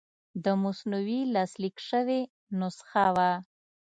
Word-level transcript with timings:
د 0.43 0.45
مثنوي 0.63 1.19
لاسلیک 1.33 1.77
شوې 1.89 2.21
نسخه 2.59 3.05
وه. 3.15 3.31